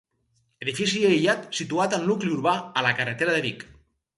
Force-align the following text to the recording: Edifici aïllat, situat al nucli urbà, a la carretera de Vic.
Edifici 0.65 1.01
aïllat, 1.09 1.45
situat 1.59 1.95
al 1.99 2.07
nucli 2.09 2.33
urbà, 2.39 2.57
a 2.83 2.87
la 2.87 2.95
carretera 3.03 3.37
de 3.37 3.45
Vic. 3.49 3.67